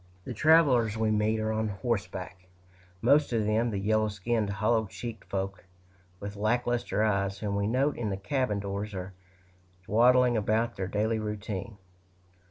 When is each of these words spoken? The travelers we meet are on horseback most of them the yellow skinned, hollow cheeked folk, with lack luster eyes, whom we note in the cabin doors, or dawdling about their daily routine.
The 0.25 0.33
travelers 0.33 0.97
we 0.97 1.11
meet 1.11 1.39
are 1.39 1.51
on 1.53 1.67
horseback 1.67 2.47
most 3.03 3.31
of 3.33 3.45
them 3.45 3.69
the 3.69 3.77
yellow 3.77 4.07
skinned, 4.07 4.49
hollow 4.49 4.87
cheeked 4.87 5.25
folk, 5.29 5.63
with 6.19 6.35
lack 6.35 6.65
luster 6.65 7.03
eyes, 7.03 7.37
whom 7.37 7.55
we 7.55 7.67
note 7.67 7.97
in 7.97 8.09
the 8.09 8.17
cabin 8.17 8.57
doors, 8.59 8.95
or 8.95 9.13
dawdling 9.87 10.35
about 10.35 10.75
their 10.75 10.87
daily 10.87 11.19
routine. 11.19 11.77